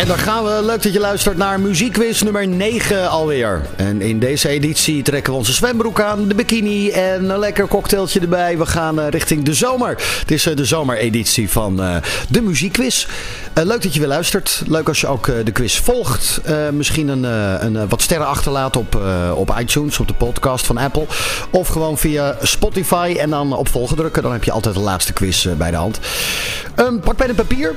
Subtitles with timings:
[0.00, 0.62] En dan gaan we.
[0.62, 3.62] Leuk dat je luistert naar muziekquiz nummer 9 alweer.
[3.76, 8.20] En in deze editie trekken we onze zwembroek aan, de bikini en een lekker cocktailtje
[8.20, 8.58] erbij.
[8.58, 10.02] We gaan eh, richting de zomer.
[10.20, 11.96] Het is eh, de zomereditie van uh,
[12.28, 13.06] de muziekquiz.
[13.54, 14.62] leuk dat je weer luistert.
[14.66, 16.40] Leuk als je ook de quiz volgt.
[16.72, 17.22] misschien een,
[17.64, 19.00] een wat sterren achterlaat op,
[19.34, 21.06] op iTunes, op de podcast van Apple.
[21.50, 24.22] Of gewoon via Spotify en dan op volgen drukken.
[24.22, 25.98] Dan heb je altijd de laatste quiz bij de hand.
[26.74, 27.74] Pak pen en papier.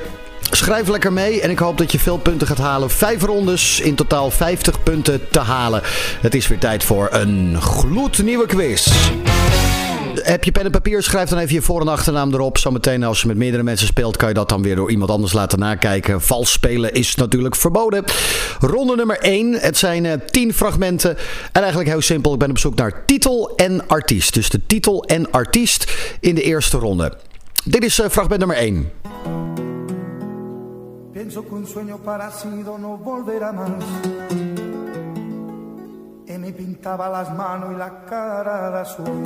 [0.56, 2.90] Schrijf lekker mee en ik hoop dat je veel punten gaat halen.
[2.90, 5.82] Vijf rondes, in totaal 50 punten te halen.
[6.22, 8.92] Het is weer tijd voor een gloednieuwe quiz.
[10.14, 12.58] Heb je pen en papier, schrijf dan even je voor- en achternaam erop.
[12.58, 15.34] Zometeen als je met meerdere mensen speelt, kan je dat dan weer door iemand anders
[15.34, 16.22] laten nakijken.
[16.22, 18.04] Vals spelen is natuurlijk verboden.
[18.60, 19.54] Ronde nummer 1.
[19.54, 21.18] Het zijn uh, eh, 10 fragmenten.
[21.52, 24.34] En eigenlijk heel simpel, ik ben op zoek naar titel en artiest.
[24.34, 27.14] Dus de titel en artiest in de eerste ronde.
[27.64, 28.92] Dit is uh, fragment nummer 1.
[31.24, 33.72] Pienso que un sueño parecido no volverá más.
[36.28, 39.24] Y me pintaba las manos y la cara de azul.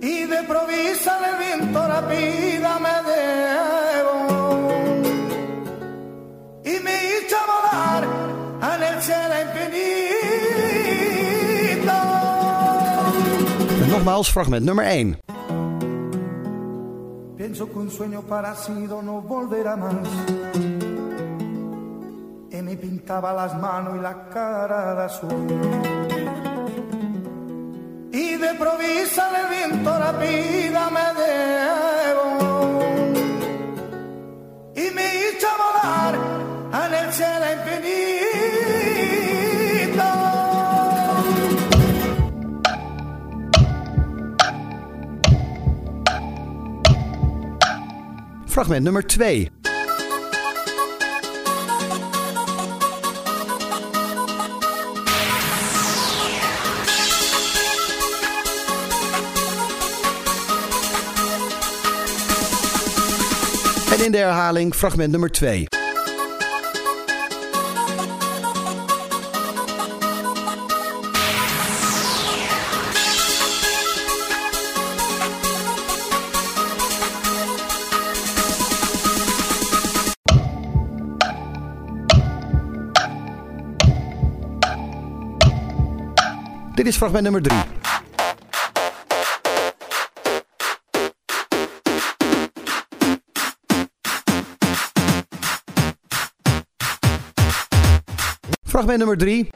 [0.00, 4.14] Y de provisa el viento vida me debo.
[6.64, 8.04] Y me hizo volar
[8.74, 9.86] en el cielo infinito.
[13.90, 15.35] Nogmaals, fragment nummer 1.
[17.36, 20.08] Pienso que un sueño parecido no volverá más.
[22.50, 25.46] Y me pintaba las manos y la cara de azul.
[28.10, 32.24] Y de provisa el viento vida me debo.
[34.74, 36.14] Y me hizo volar
[36.86, 38.25] en el cielo infinito.
[48.56, 49.50] Fragment nummer 2.
[63.92, 65.75] En in de herhaling fragment nummer 2.
[86.86, 87.54] Dit is fragment nummer 3.
[98.64, 99.55] Fragment nummer 3.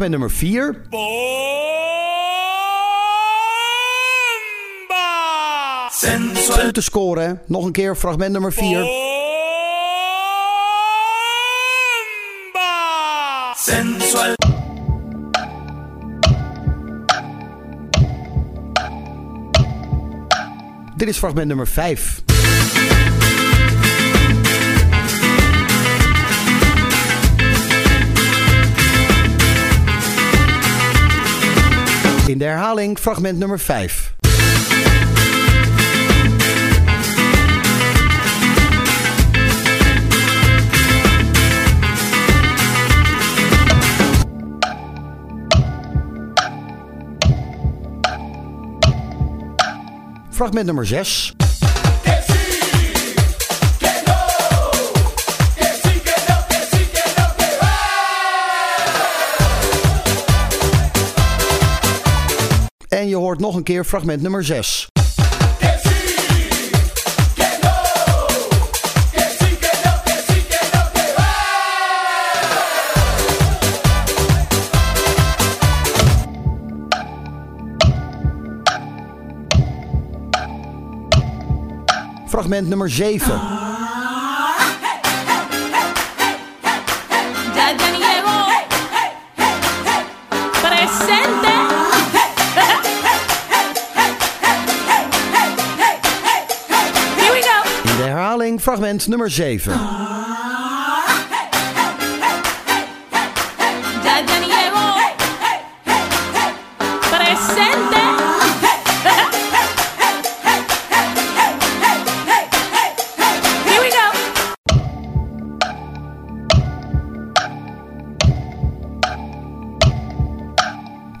[0.00, 0.82] Fragment nummer 4.
[5.90, 6.70] Sensual.
[6.72, 7.40] te scoren.
[7.46, 8.84] Nog een keer fragment nummer 4.
[13.56, 14.34] Sensual.
[20.96, 22.29] Dit is fragment nummer 5.
[32.40, 34.14] De herhaling fragment nummer 5.
[50.30, 51.39] Fragment nummer 6.
[63.30, 64.88] Hoort nog een keer fragment nummer 6.
[82.26, 83.69] Fragment nummer 7.
[98.60, 99.72] fragment nummer 7.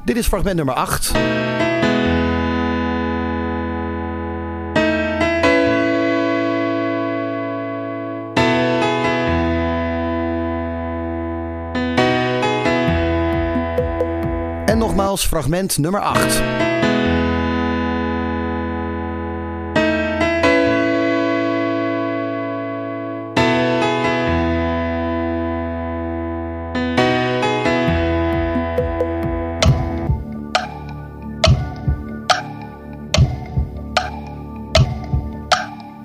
[0.04, 1.69] Dit is fragment nummer 8.
[15.10, 16.42] Nogmaals fragment nummer 8.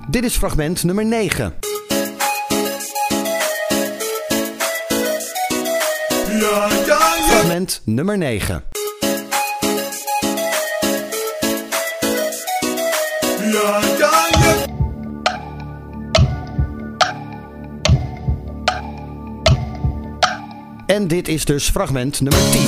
[0.10, 1.54] Dit is fragment nummer 9.
[7.30, 8.75] Fragment nummer 9.
[20.86, 22.62] En dit is dus fragment nummer 10.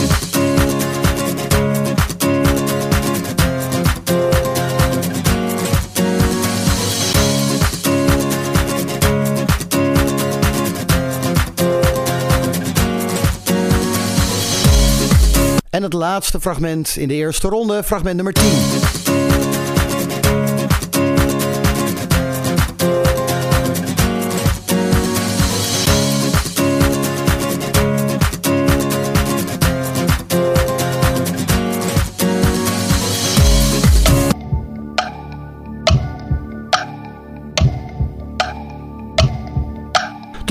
[15.70, 18.44] En het laatste fragment in de eerste ronde, fragment nummer 10.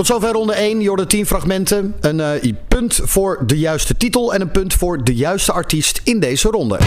[0.06, 0.80] Tot zover ronde 1.
[0.80, 1.94] Je hoorde 10 fragmenten.
[2.00, 6.20] Een uh, punt voor de juiste titel en een punt voor de juiste artiest in
[6.20, 6.78] deze ronde.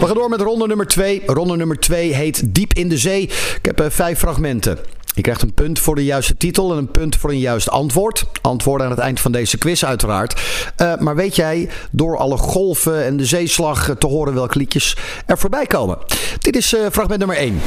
[0.00, 1.22] We gaan door met ronde nummer 2.
[1.26, 3.22] Ronde nummer 2 heet Diep in de Zee.
[3.22, 4.78] Ik heb uh, fragmenten.
[5.14, 8.24] Je krijgt een punt voor de juiste titel en een punt voor een juist antwoord.
[8.42, 10.40] Antwoorden aan het eind van deze quiz uiteraard.
[10.82, 15.38] Uh, maar weet jij, door alle golven en de zeeslag te horen welke liedjes er
[15.38, 15.98] voorbij komen.
[16.38, 17.60] Dit is fragment nummer 1.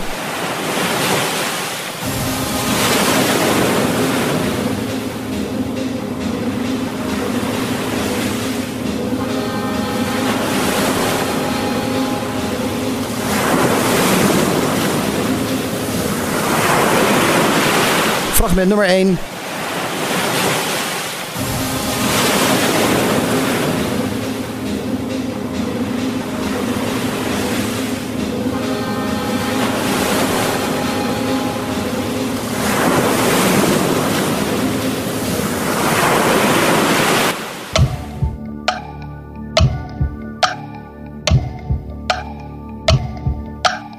[18.49, 19.17] Fragment nummer 1.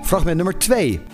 [0.05, 1.10] Fragment nummer 2.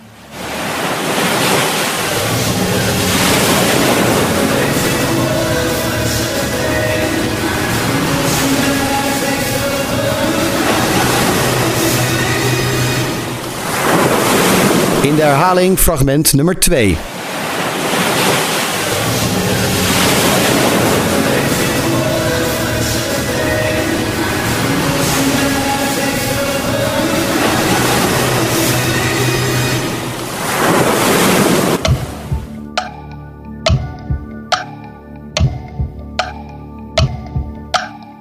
[15.07, 16.95] In de herhaling fragment nummer 2.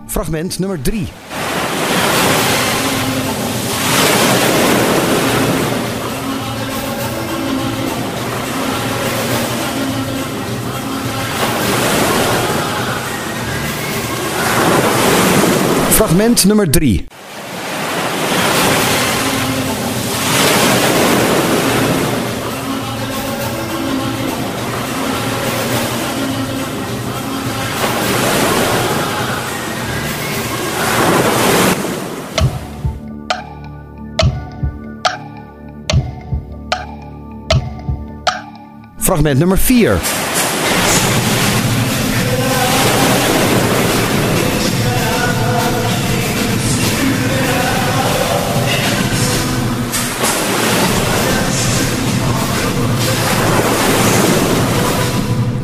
[0.06, 1.12] Fragment nummer 3.
[16.06, 17.04] Fragment nummer 3.
[39.00, 40.35] Fragment nummer 4.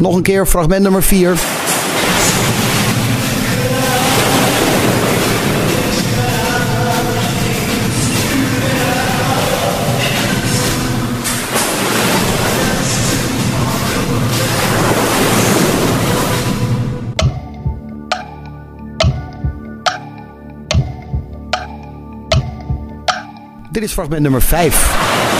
[0.03, 1.37] Nog een keer fragment nummer 4.
[23.71, 25.32] Dit is fragment nummer 5.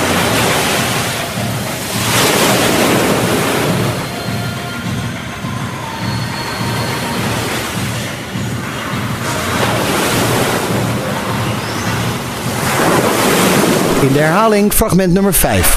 [14.03, 15.77] In de herhaling fragment nummer 5.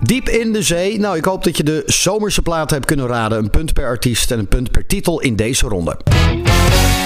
[0.00, 0.98] Diep in de zee.
[0.98, 3.38] Nou, ik hoop dat je de zomerse platen hebt kunnen raden.
[3.38, 5.96] Een punt per artiest en een punt per titel in deze ronde.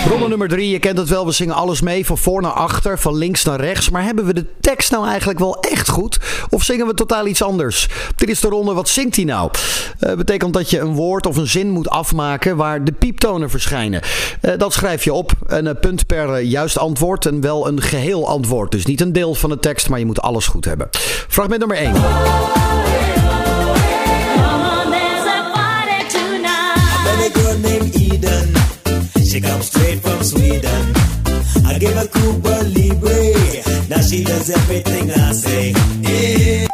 [0.06, 2.98] Ronde nummer drie, je kent het wel, we zingen alles mee, van voor naar achter,
[2.98, 3.90] van links naar rechts.
[3.90, 6.18] Maar hebben we de tekst nou eigenlijk wel echt goed?
[6.50, 7.88] Of zingen we totaal iets anders?
[8.16, 9.50] Dit is de ronde, wat zingt hij nou?
[10.00, 14.02] Uh, betekent dat je een woord of een zin moet afmaken waar de pieptonen verschijnen.
[14.42, 18.28] Uh, dat schrijf je op, een uh, punt per juist antwoord en wel een geheel
[18.28, 18.70] antwoord.
[18.70, 20.88] Dus niet een deel van de tekst, maar je moet alles goed hebben.
[21.28, 21.92] Fragment nummer 1.
[29.28, 29.77] She comes straight
[30.18, 30.82] from Sweden.
[31.66, 33.88] I give her Cuba Libre.
[33.88, 35.72] Now she does everything I say.
[36.02, 36.66] Yeah.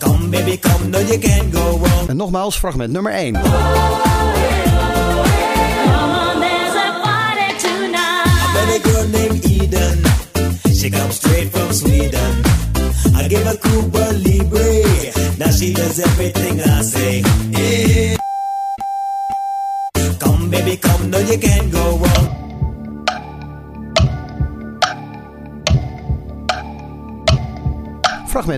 [0.00, 2.08] Come baby, come, no you can't go wrong.
[2.10, 3.36] En nogmaals, fragment nummer 1.
[3.36, 4.04] Oh,
[8.84, 9.98] girl named Eden.
[10.72, 12.32] She comes straight from Sweden.
[13.16, 14.84] I give her Cuba Libre.
[15.38, 16.37] Now she does everything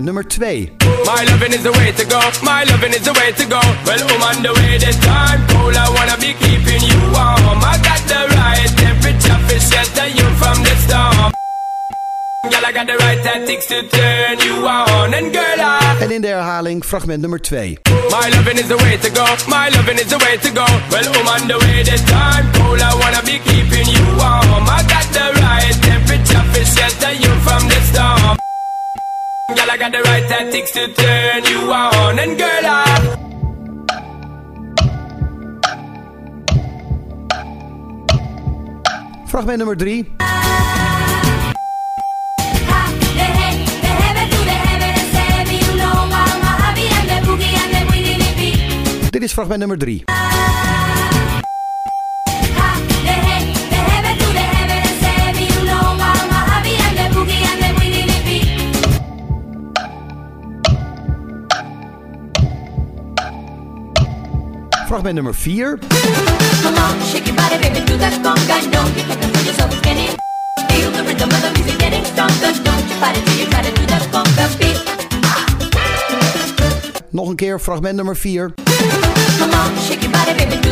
[0.01, 1.05] Fragment nummer 2.
[1.05, 2.19] My loving is the way to go.
[2.41, 3.61] My loving is the way to go.
[3.85, 5.45] Well, I'm on the way this time.
[5.53, 7.61] Cool, I wanna be keeping you warm.
[7.61, 11.31] I got the right temperature for shelter you from the storm.
[12.49, 15.13] Girl, I got the right tactics to turn you on.
[15.13, 16.01] And girl, I...
[16.01, 17.77] En in de herhaling fragment nummer 2.
[18.09, 19.25] My loving is the way to go.
[19.47, 20.65] My loving is the way to go.
[20.89, 22.49] Well, I'm on the way this time.
[22.57, 24.65] Cool, I wanna be keeping you warm.
[24.65, 24.81] I
[30.43, 32.19] right tactics to turn you on.
[32.19, 33.17] And girl, I...
[39.27, 40.05] Fragment nummer 3.
[49.11, 50.10] Dit is fragment nummer 3.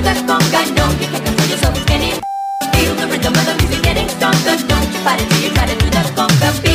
[0.03, 0.75] That conga.
[0.75, 2.17] No, you can't control yourself, it's getting.
[2.73, 4.55] Feel the rhythm of the music getting stronger.
[4.67, 6.68] Don't you fight it till you try to do that conga beat.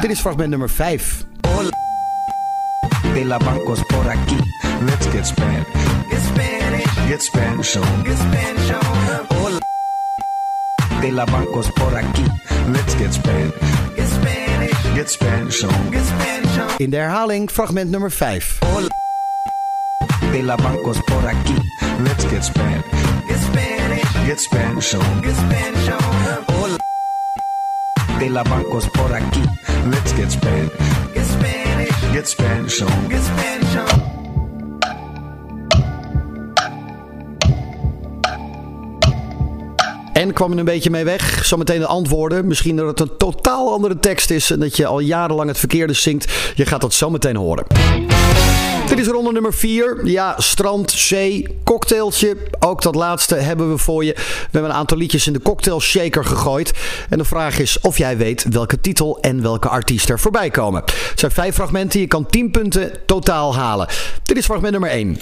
[0.00, 1.26] Dit is fragment nummer 5.
[3.14, 4.36] De la bancos por aquí.
[4.86, 5.66] Let's get Spanish.
[6.08, 7.08] Get Spanish.
[7.08, 8.04] Get Spanish on.
[8.04, 9.26] Get Spanish on.
[9.36, 9.58] Hola.
[11.00, 12.24] De la bancos por aquí.
[12.72, 13.52] Let's get Spanish.
[13.96, 14.94] Get Spanish.
[14.94, 15.90] Get Spanish on.
[15.90, 16.70] Get Spanish on.
[16.78, 18.60] In de herhaling fragment nummer 5.
[18.62, 18.88] Hola.
[20.32, 21.56] De la bancos por aquí.
[22.04, 22.84] Let's get Spanish.
[23.26, 24.26] Get Spanish.
[24.26, 25.22] Get Spanish on.
[25.22, 26.44] Get Spanish on.
[26.54, 26.67] Hola.
[28.18, 29.42] De la bancos por aquí.
[29.90, 30.70] Let's get Spanish.
[31.14, 32.12] Get Spanish.
[32.12, 33.08] Get Spanish on.
[33.08, 34.02] Get Spanish on.
[40.12, 41.44] En kwam er een beetje mee weg.
[41.44, 42.46] Zometeen de antwoorden.
[42.46, 45.92] Misschien dat het een totaal andere tekst is en dat je al jarenlang het verkeerde
[45.92, 46.52] zingt.
[46.54, 47.66] Je gaat dat zometeen horen.
[48.88, 50.06] Dit is ronde nummer 4.
[50.06, 52.36] Ja, strand, zee, cocktailtje.
[52.58, 54.12] Ook dat laatste hebben we voor je.
[54.14, 56.72] We hebben een aantal liedjes in de cocktail shaker gegooid.
[57.08, 60.82] En de vraag is of jij weet welke titel en welke artiest er voorbij komen.
[60.84, 62.00] Het zijn vijf fragmenten.
[62.00, 63.88] Je kan 10 punten totaal halen.
[64.22, 65.18] Dit is fragment nummer 1.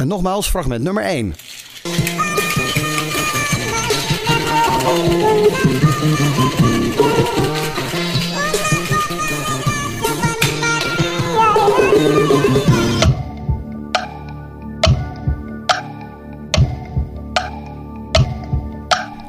[0.00, 1.34] En nogmaals, fragment nummer 1.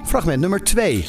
[0.06, 1.04] Fragment nummer 2.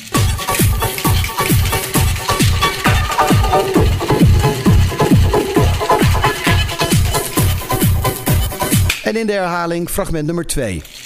[9.04, 11.03] En in de herhaling fragment nummer 2.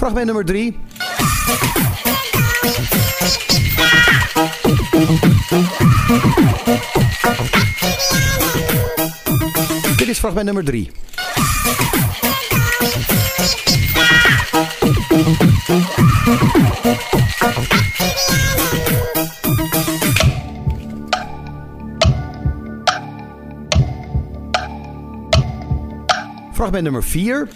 [0.00, 0.74] Fragment nummer 3.
[9.96, 10.90] Dit is fragment nummer 3.
[26.60, 27.48] Fragment nummer 4.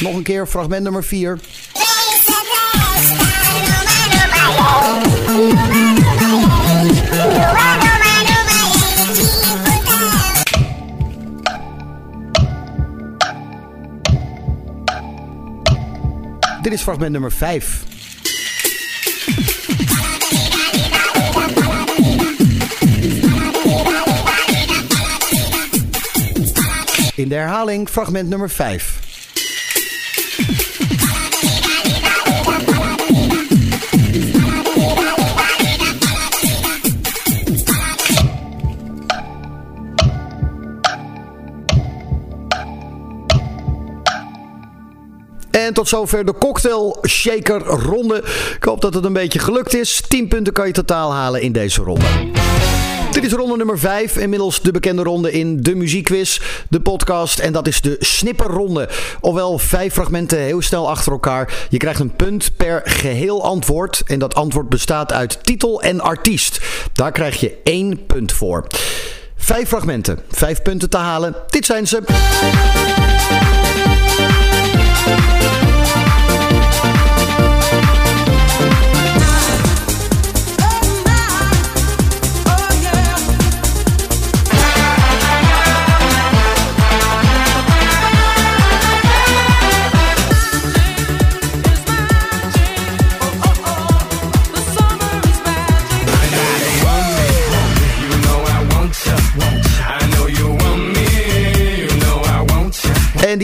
[0.00, 1.38] Nog een keer fragment nummer 4.
[16.62, 17.87] Dit is fragment nummer 5.
[27.18, 29.00] In de herhaling fragment nummer 5.
[45.50, 48.16] En tot zover de cocktail shaker ronde.
[48.56, 50.02] Ik hoop dat het een beetje gelukt is.
[50.08, 52.06] 10 punten kan je totaal halen in deze ronde.
[53.18, 54.16] Dit is ronde nummer 5.
[54.16, 57.38] Inmiddels de bekende ronde in de muziekquiz, de podcast.
[57.38, 58.88] En dat is de snipperronde.
[59.20, 61.66] Ofwel vijf fragmenten heel snel achter elkaar.
[61.68, 64.02] Je krijgt een punt per geheel antwoord.
[64.06, 66.60] En dat antwoord bestaat uit titel en artiest.
[66.92, 68.66] Daar krijg je één punt voor.
[69.36, 71.34] Vijf fragmenten, vijf punten te halen.
[71.46, 72.02] Dit zijn ze.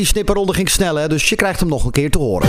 [0.05, 1.09] Die snipperronde ging snel, hè?
[1.09, 2.49] dus je krijgt hem nog een keer te horen.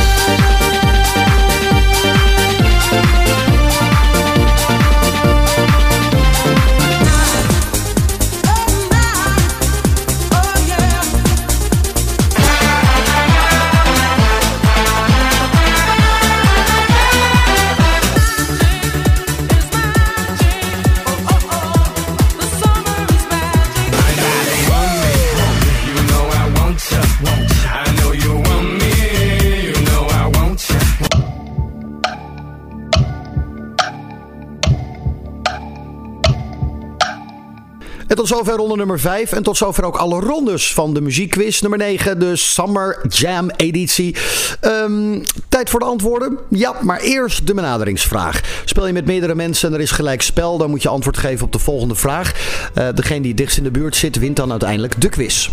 [38.26, 39.32] Tot zover ronde nummer 5.
[39.32, 42.20] En tot zover ook alle rondes van de muziekquiz nummer 9.
[42.20, 44.16] De Summer Jam editie.
[44.62, 46.38] Um, tijd voor de antwoorden?
[46.50, 48.62] Ja, maar eerst de benaderingsvraag.
[48.66, 51.46] Speel je met meerdere mensen en er is gelijk spel, dan moet je antwoord geven
[51.46, 52.32] op de volgende vraag.
[52.78, 55.50] Uh, degene die dichtst in de buurt zit, wint dan uiteindelijk de quiz.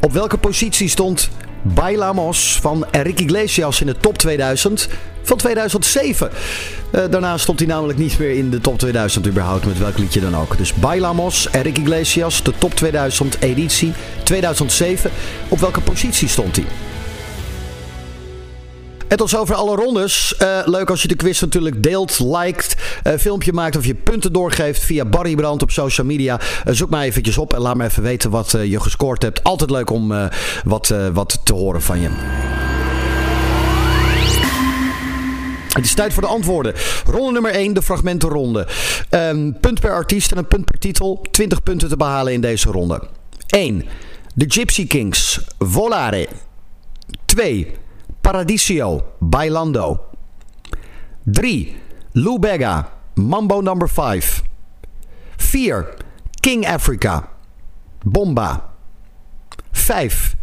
[0.00, 1.30] Op welke positie stond
[1.62, 4.88] Bailamos van Enrique Iglesias in de top 2000
[5.22, 6.30] van 2007.
[6.90, 10.20] Uh, daarna stond hij namelijk niet meer in de top 2000 überhaupt, met welk liedje
[10.20, 10.58] dan ook.
[10.58, 15.10] Dus Bailamos, Enrique Iglesias, de top 2000 editie 2007.
[15.48, 16.64] Op welke positie stond hij?
[19.08, 20.34] En tot zover alle rondes.
[20.42, 24.32] Uh, leuk als je de quiz natuurlijk deelt, liked, uh, filmpje maakt of je punten
[24.32, 26.40] doorgeeft via Barry Brand op social media.
[26.64, 29.42] Zoek mij eventjes op en laat me even weten wat je gescoord hebt.
[29.42, 30.30] Altijd leuk om
[30.64, 32.10] wat, wat te horen van je.
[35.72, 36.74] Het is tijd voor de antwoorden.
[37.04, 38.68] Ronde nummer 1, de fragmentenronde.
[39.10, 41.26] Um, punt per artiest en een punt per titel.
[41.30, 43.02] 20 punten te behalen in deze ronde.
[43.46, 43.84] 1.
[44.34, 46.28] De Gypsy Kings, Volare.
[47.24, 47.74] 2.
[48.20, 50.04] Paradiso, Bailando.
[51.24, 51.76] 3.
[52.12, 54.42] Lou Bega, Mambo Number 5.
[55.36, 55.94] 4.
[56.40, 57.28] King Africa,
[58.04, 58.70] Bomba.
[59.70, 60.34] 5.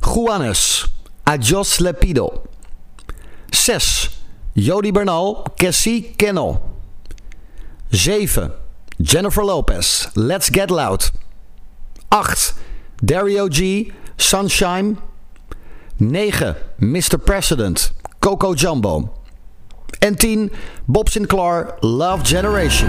[0.00, 0.86] Juanes,
[1.22, 2.42] Adios Lepido.
[3.50, 4.15] 6.
[4.58, 6.62] Jody Bernal, Cassie Kennel.
[7.90, 8.52] 7.
[8.96, 11.10] Jennifer Lopez, Let's Get Loud.
[12.08, 12.54] 8.
[13.02, 14.96] Dario G, Sunshine.
[15.98, 16.56] 9.
[16.78, 17.18] Mr.
[17.18, 19.12] President, Coco Jumbo.
[19.98, 20.52] En 10.
[20.86, 22.88] Bob Sinclair, Love Generation.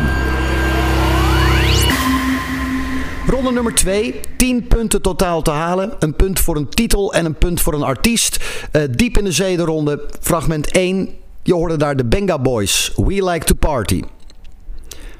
[3.27, 4.19] Ronde nummer 2.
[4.37, 5.93] 10 punten totaal te halen.
[5.99, 8.39] Een punt voor een titel en een punt voor een artiest.
[8.71, 10.09] Uh, diep in de zee de ronde.
[10.21, 11.25] Fragment 1.
[11.47, 12.91] Je hoorde daar de Benga Boys.
[12.95, 14.03] We Like to Party.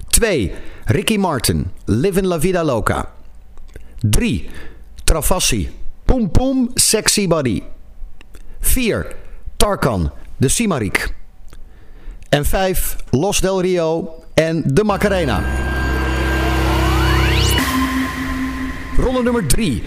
[0.08, 0.52] 2.
[0.86, 1.72] Ricky Martin.
[1.86, 3.10] Live La Vida Loca.
[4.10, 4.50] 3.
[5.04, 5.70] Travassi.
[6.06, 7.64] Poem Poem Sexy Body.
[8.60, 9.06] 4.
[9.58, 10.12] Tarkan.
[10.38, 11.14] De Simarik.
[12.30, 12.96] En 5.
[13.12, 15.44] Los del Rio en de Macarena.
[18.98, 19.82] Ronde nummer 3.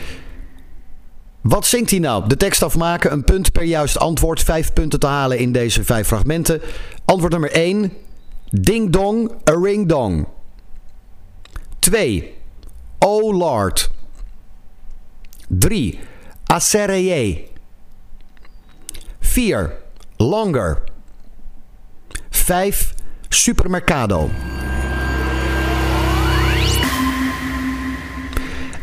[1.41, 2.29] Wat zingt hij nou?
[2.29, 4.43] De tekst afmaken, een punt per juist antwoord.
[4.43, 6.61] Vijf punten te halen in deze vijf fragmenten.
[7.05, 7.93] Antwoord nummer 1.
[8.51, 10.27] Ding dong, a ring dong.
[11.79, 12.35] 2.
[12.99, 13.91] Oh Lord.
[15.49, 15.99] 3.
[16.47, 17.49] Acereye.
[19.21, 19.79] 4.
[20.17, 20.83] Longer.
[22.31, 22.95] 5.
[23.29, 24.31] Supermercado.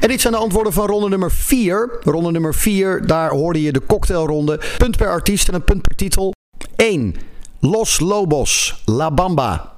[0.07, 1.99] En dit zijn de antwoorden van ronde nummer 4.
[2.03, 4.61] Ronde nummer 4, daar hoorde je de cocktailronde.
[4.77, 6.33] Punt per artiest en een punt per titel.
[6.75, 7.15] 1.
[7.59, 9.73] Los Lobos, La Bamba.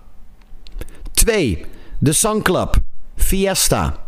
[1.12, 1.66] 2.
[2.04, 2.76] The Sun Club,
[3.16, 4.00] Fiesta.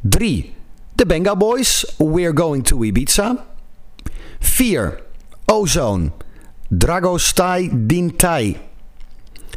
[0.00, 0.54] 3.
[0.94, 3.44] The Benga Boys, We're Going to Ibiza.
[4.38, 5.00] 4.
[5.44, 6.10] Ozone,
[6.68, 8.58] Dragostai Dintai.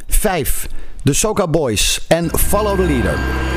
[0.06, 0.68] 5.
[1.04, 3.47] The Soca Boys en Follow the Leader.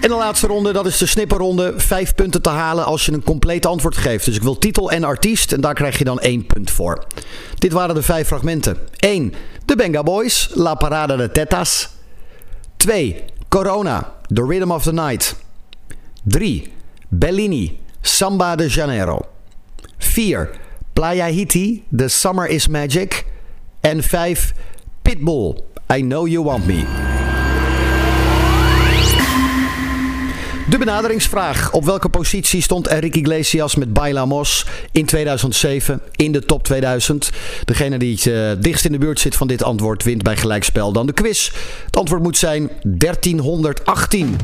[0.00, 1.72] En de laatste ronde, dat is de snipperronde.
[1.76, 4.24] Vijf punten te halen als je een compleet antwoord geeft.
[4.24, 7.04] Dus ik wil titel en artiest en daar krijg je dan één punt voor.
[7.54, 8.78] Dit waren de vijf fragmenten.
[8.98, 9.34] 1.
[9.64, 11.88] De Benga Boys, La Parada de Tetas.
[12.76, 13.24] 2.
[13.48, 15.36] Corona, The Rhythm of the Night.
[16.22, 16.72] 3.
[17.08, 19.20] Bellini, Samba de Janeiro.
[19.98, 20.50] 4.
[20.92, 23.26] Playa Hiti, The Summer is Magic.
[23.80, 24.54] En 5.
[25.02, 25.62] Pitbull,
[25.94, 27.09] I Know You Want Me.
[30.70, 31.72] De benaderingsvraag.
[31.72, 37.30] Op welke positie stond Enrique Iglesias met Bailamos in 2007 in de top 2000?
[37.64, 41.06] Degene die uh, dichtst in de buurt zit van dit antwoord wint bij gelijkspel dan
[41.06, 41.50] de quiz.
[41.84, 44.36] Het antwoord moet zijn 1318.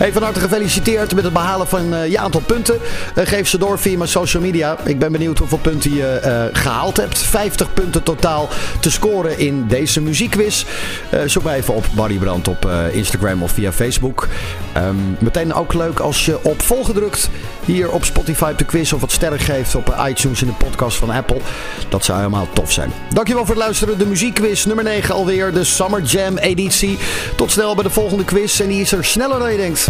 [0.00, 2.78] Hey, van harte gefeliciteerd met het behalen van uh, je aantal punten.
[3.18, 4.78] Uh, geef ze door via mijn social media.
[4.84, 7.18] Ik ben benieuwd hoeveel punten je uh, gehaald hebt.
[7.18, 8.48] 50 punten totaal
[8.80, 10.64] te scoren in deze muziekquiz.
[11.26, 14.28] zoek maar even op Barry Brand op Instagram of via Facebook.
[14.76, 17.30] Um, meteen ook leuk als je op volgen drukt
[17.64, 20.96] hier op Spotify op de quiz of wat sterren geeft op iTunes in de podcast
[20.96, 21.40] van Apple.
[21.88, 22.92] Dat zou helemaal tof zijn.
[23.14, 23.98] Dankjewel voor het luisteren.
[23.98, 25.52] De muziekquiz nummer 9 alweer.
[25.52, 26.98] De Summer Jam editie.
[27.36, 28.60] Tot snel bij de volgende quiz.
[28.60, 29.89] En die is er sneller dan je denkt.